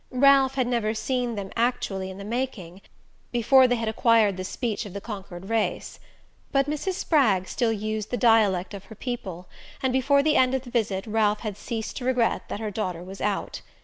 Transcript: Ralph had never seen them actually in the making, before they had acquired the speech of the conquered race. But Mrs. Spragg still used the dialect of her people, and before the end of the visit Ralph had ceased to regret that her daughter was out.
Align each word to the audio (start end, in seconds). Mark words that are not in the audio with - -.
Ralph 0.09 0.55
had 0.55 0.65
never 0.65 0.95
seen 0.95 1.35
them 1.35 1.51
actually 1.55 2.09
in 2.09 2.17
the 2.17 2.23
making, 2.23 2.81
before 3.31 3.67
they 3.67 3.75
had 3.75 3.87
acquired 3.87 4.35
the 4.35 4.43
speech 4.43 4.83
of 4.87 4.93
the 4.93 4.99
conquered 4.99 5.47
race. 5.47 5.99
But 6.51 6.67
Mrs. 6.67 6.93
Spragg 6.93 7.47
still 7.47 7.71
used 7.71 8.09
the 8.09 8.17
dialect 8.17 8.73
of 8.73 8.85
her 8.85 8.95
people, 8.95 9.47
and 9.83 9.93
before 9.93 10.23
the 10.23 10.37
end 10.37 10.55
of 10.55 10.63
the 10.63 10.71
visit 10.71 11.05
Ralph 11.05 11.41
had 11.41 11.55
ceased 11.55 11.97
to 11.97 12.05
regret 12.05 12.49
that 12.49 12.59
her 12.59 12.71
daughter 12.71 13.03
was 13.03 13.21
out. 13.21 13.61